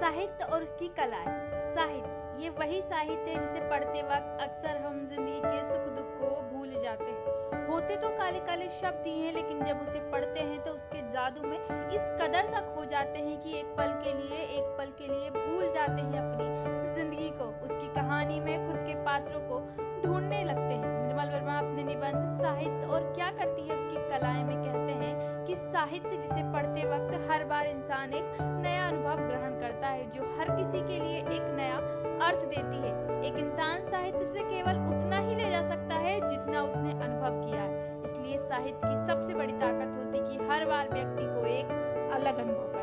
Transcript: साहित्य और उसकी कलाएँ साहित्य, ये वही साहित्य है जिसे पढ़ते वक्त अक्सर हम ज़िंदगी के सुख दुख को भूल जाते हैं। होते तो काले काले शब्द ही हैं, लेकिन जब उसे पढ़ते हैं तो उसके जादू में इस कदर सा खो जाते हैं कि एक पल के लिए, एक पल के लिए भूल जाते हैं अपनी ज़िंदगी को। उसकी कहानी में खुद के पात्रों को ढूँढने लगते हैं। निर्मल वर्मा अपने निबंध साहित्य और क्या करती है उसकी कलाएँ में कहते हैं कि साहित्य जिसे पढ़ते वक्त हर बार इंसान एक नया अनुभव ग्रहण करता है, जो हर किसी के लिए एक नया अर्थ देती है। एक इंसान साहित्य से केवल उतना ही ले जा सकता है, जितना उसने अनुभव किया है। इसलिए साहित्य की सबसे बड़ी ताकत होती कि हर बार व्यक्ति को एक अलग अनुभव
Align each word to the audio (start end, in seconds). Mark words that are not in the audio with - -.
साहित्य 0.00 0.44
और 0.44 0.62
उसकी 0.62 0.88
कलाएँ 0.96 1.26
साहित्य, 1.74 2.42
ये 2.42 2.48
वही 2.50 2.80
साहित्य 2.82 3.30
है 3.30 3.40
जिसे 3.40 3.60
पढ़ते 3.70 4.02
वक्त 4.04 4.42
अक्सर 4.42 4.76
हम 4.78 5.04
ज़िंदगी 5.06 5.40
के 5.40 5.64
सुख 5.64 5.86
दुख 5.96 6.12
को 6.18 6.28
भूल 6.50 6.70
जाते 6.82 7.04
हैं। 7.04 7.66
होते 7.68 7.96
तो 7.96 8.08
काले 8.18 8.38
काले 8.46 8.68
शब्द 8.72 9.06
ही 9.06 9.18
हैं, 9.20 9.32
लेकिन 9.34 9.62
जब 9.64 9.80
उसे 9.80 9.98
पढ़ते 10.10 10.40
हैं 10.40 10.60
तो 10.64 10.72
उसके 10.72 11.00
जादू 11.08 11.48
में 11.48 11.58
इस 11.90 12.10
कदर 12.20 12.46
सा 12.46 12.60
खो 12.68 12.84
जाते 12.84 13.18
हैं 13.18 13.40
कि 13.40 13.58
एक 13.58 13.74
पल 13.78 13.92
के 14.04 14.12
लिए, 14.12 14.38
एक 14.38 14.74
पल 14.78 14.92
के 14.98 15.08
लिए 15.08 15.30
भूल 15.30 15.72
जाते 15.74 16.02
हैं 16.02 16.20
अपनी 16.20 16.94
ज़िंदगी 16.94 17.30
को। 17.38 17.52
उसकी 17.66 17.94
कहानी 17.94 18.40
में 18.40 18.66
खुद 18.66 18.76
के 18.86 18.94
पात्रों 19.04 19.40
को 19.50 19.60
ढूँढने 20.02 20.42
लगते 20.44 20.74
हैं। 20.74 20.96
निर्मल 20.98 21.30
वर्मा 21.30 21.58
अपने 21.58 21.84
निबंध 21.84 22.40
साहित्य 22.40 22.86
और 22.86 23.12
क्या 23.14 23.30
करती 23.38 23.68
है 23.68 23.76
उसकी 23.76 24.08
कलाएँ 24.10 24.44
में 24.44 24.56
कहते 24.56 24.92
हैं 25.04 25.44
कि 25.46 25.56
साहित्य 25.56 26.16
जिसे 26.16 26.42
पढ़ते 26.52 26.84
वक्त 26.88 27.30
हर 27.30 27.37
बार 27.48 27.66
इंसान 27.66 28.12
एक 28.12 28.24
नया 28.40 28.86
अनुभव 28.88 29.16
ग्रहण 29.16 29.60
करता 29.60 29.88
है, 29.88 30.10
जो 30.10 30.22
हर 30.38 30.56
किसी 30.56 30.78
के 30.78 31.00
लिए 31.04 31.18
एक 31.18 31.56
नया 31.56 31.76
अर्थ 32.26 32.44
देती 32.44 32.76
है। 32.76 33.22
एक 33.24 33.38
इंसान 33.38 33.84
साहित्य 33.84 34.26
से 34.26 34.40
केवल 34.40 34.76
उतना 34.86 35.18
ही 35.18 35.34
ले 35.34 35.50
जा 35.50 35.62
सकता 35.68 35.94
है, 35.94 36.28
जितना 36.28 36.62
उसने 36.62 36.90
अनुभव 36.90 37.40
किया 37.46 37.62
है। 37.62 38.02
इसलिए 38.04 38.38
साहित्य 38.38 38.80
की 38.84 39.06
सबसे 39.06 39.34
बड़ी 39.34 39.52
ताकत 39.52 39.96
होती 39.96 40.18
कि 40.28 40.44
हर 40.44 40.66
बार 40.66 40.88
व्यक्ति 40.92 41.24
को 41.24 41.46
एक 41.46 41.66
अलग 42.14 42.38
अनुभव 42.38 42.78